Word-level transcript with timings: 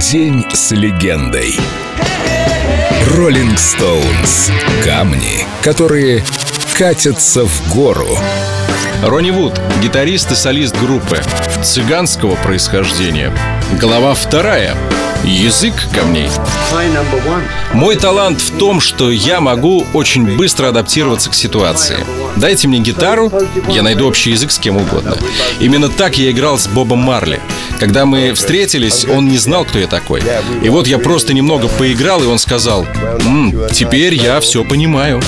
День 0.00 0.46
с 0.52 0.70
легендой. 0.70 1.58
Роллинг 3.16 3.58
Стоунс. 3.58 4.48
Камни, 4.84 5.44
которые 5.60 6.24
катятся 6.78 7.44
в 7.44 7.74
гору. 7.74 8.06
Ронни 9.02 9.32
Вуд, 9.32 9.60
гитарист 9.82 10.30
и 10.30 10.34
солист 10.36 10.78
группы 10.78 11.18
цыганского 11.64 12.36
происхождения. 12.36 13.32
Глава 13.80 14.14
вторая. 14.14 14.76
Язык 15.24 15.74
камней. 15.94 16.28
Мой 17.72 17.96
талант 17.96 18.40
в 18.40 18.56
том, 18.56 18.80
что 18.80 19.10
я 19.10 19.40
могу 19.40 19.84
очень 19.92 20.36
быстро 20.36 20.68
адаптироваться 20.68 21.30
к 21.30 21.34
ситуации. 21.34 21.98
Дайте 22.36 22.68
мне 22.68 22.78
гитару, 22.78 23.30
я 23.68 23.82
найду 23.82 24.06
общий 24.06 24.30
язык 24.30 24.50
с 24.50 24.58
кем 24.58 24.76
угодно. 24.76 25.16
Именно 25.60 25.88
так 25.88 26.16
я 26.18 26.30
играл 26.30 26.56
с 26.58 26.66
Бобом 26.66 27.00
Марли. 27.00 27.40
Когда 27.78 28.06
мы 28.06 28.32
встретились, 28.32 29.04
он 29.04 29.28
не 29.28 29.38
знал, 29.38 29.64
кто 29.64 29.78
я 29.78 29.86
такой. 29.86 30.22
И 30.62 30.68
вот 30.68 30.86
я 30.86 30.98
просто 30.98 31.32
немного 31.32 31.68
поиграл, 31.68 32.22
и 32.22 32.26
он 32.26 32.38
сказал, 32.38 32.86
«М, 33.24 33.54
«Теперь 33.72 34.14
я 34.14 34.40
все 34.40 34.64
понимаю». 34.64 35.22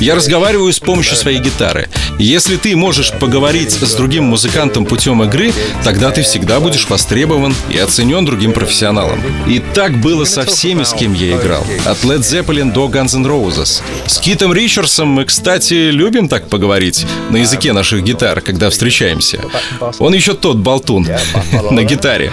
Я 0.00 0.14
разговариваю 0.14 0.72
с 0.72 0.78
помощью 0.78 1.16
своей 1.16 1.38
гитары. 1.38 1.88
Если 2.18 2.56
ты 2.56 2.74
можешь 2.76 3.12
поговорить 3.12 3.72
с 3.72 3.94
другим 3.94 4.24
музыкантом 4.24 4.86
путем 4.86 5.22
игры, 5.24 5.52
тогда 5.84 6.10
ты 6.10 6.22
всегда 6.22 6.60
будешь 6.60 6.88
востребован 6.88 7.54
и 7.70 7.78
оценен 7.78 8.24
другим 8.24 8.52
профессионалом. 8.52 9.20
И 9.46 9.60
так 9.74 10.00
было 10.00 10.24
со 10.24 10.44
всеми, 10.44 10.84
с 10.84 10.92
кем 10.92 11.12
я 11.12 11.36
играл. 11.36 11.64
От 11.84 11.98
Led 12.04 12.20
Zeppelin 12.20 12.72
до 12.72 12.86
Guns 12.88 13.16
N' 13.16 13.26
Roses. 13.26 13.82
С 14.06 14.18
Китом 14.18 14.52
Ричардсом 14.52 15.08
мы, 15.08 15.24
кстати, 15.24 15.90
любим 15.90 16.28
так 16.28 16.48
поговорить 16.48 17.04
на 17.30 17.38
языке 17.38 17.72
наших 17.72 18.04
гитар, 18.04 18.40
когда 18.40 18.70
встречаемся. 18.70 19.40
Он 19.98 20.14
еще 20.14 20.34
тот 20.34 20.58
болтун 20.58 21.08
на 21.70 21.82
гитаре. 21.82 22.32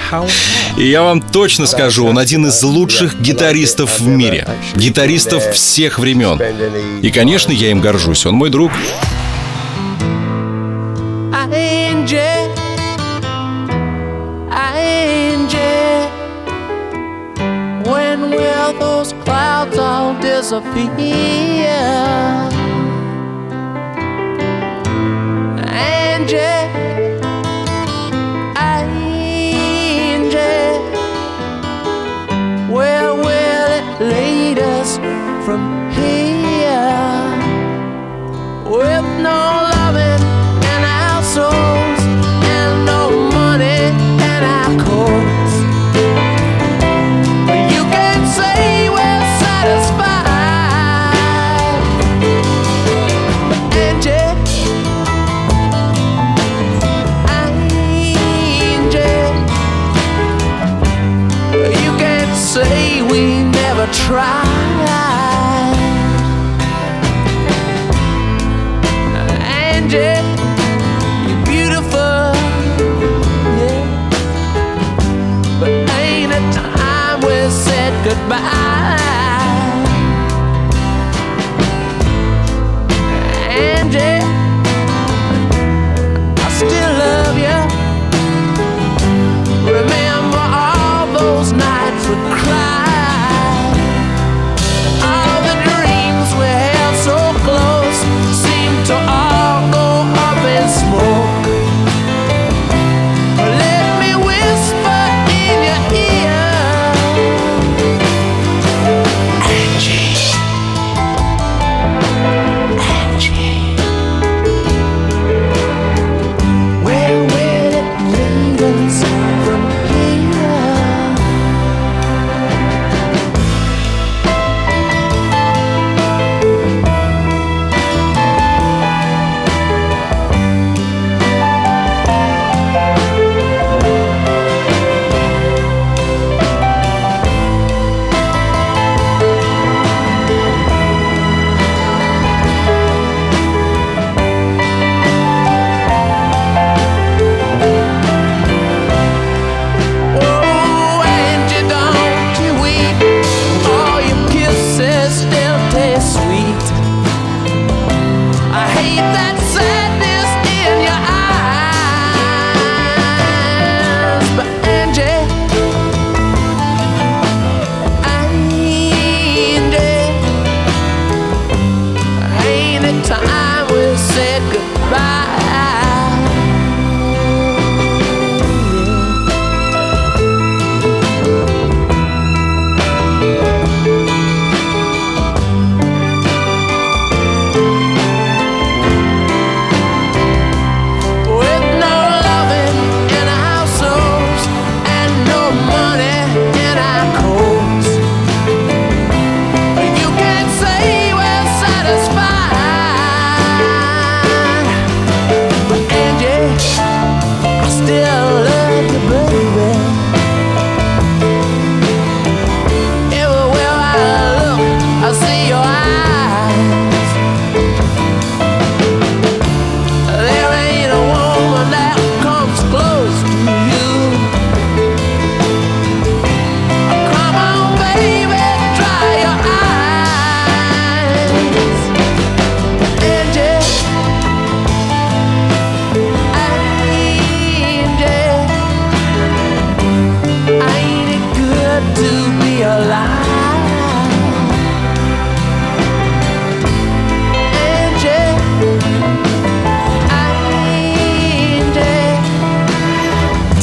И 0.77 0.87
я 0.87 1.03
вам 1.03 1.21
точно 1.21 1.65
скажу, 1.65 2.05
он 2.05 2.19
один 2.19 2.45
из 2.47 2.61
лучших 2.61 3.19
гитаристов 3.19 3.99
в 3.99 4.07
мире. 4.07 4.47
Гитаристов 4.75 5.43
всех 5.53 5.99
времен. 5.99 6.39
И, 7.01 7.09
конечно, 7.09 7.51
я 7.51 7.71
им 7.71 7.81
горжусь. 7.81 8.25
Он 8.25 8.35
мой 8.35 8.49
друг. 8.49 8.71
Angel, 11.57 12.36
those 18.97 19.13
clouds 19.23 19.77
all 19.77 20.19
disappear? 20.19 20.87
Angel, 25.69 26.63
angel, 28.57 28.97
where 32.73 33.13
will 33.13 33.67
it 33.79 33.87
lead 34.01 34.57
us 34.57 34.97
from 35.45 35.91
here? 35.91 36.56
Say 62.63 63.01
we 63.03 63.43
never 63.43 63.85
tried. 63.91 65.26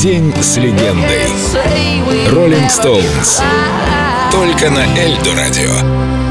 День 0.05 0.35
с 0.39 0.59
легендой. 0.59 1.33
Роллинг 2.31 2.71
Стоунс. 2.71 3.41
Только 4.31 4.69
на 4.69 4.85
Эльдо 4.99 5.35
радио. 5.35 6.24